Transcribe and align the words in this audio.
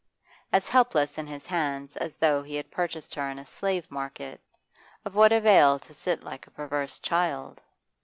As 0.51 0.67
helpless 0.67 1.19
in 1.19 1.27
his 1.27 1.45
hands 1.45 1.95
as 1.95 2.15
though 2.15 2.41
he 2.41 2.55
had 2.55 2.71
purchased 2.71 3.13
her 3.13 3.29
in 3.29 3.37
a 3.37 3.45
slave 3.45 3.91
market, 3.91 4.41
of 5.05 5.13
what 5.13 5.31
avail 5.31 5.77
to 5.77 5.93
sit 5.93 6.23
like 6.23 6.47
a 6.47 6.57
perverse 6.57 6.97
child? 6.97 7.61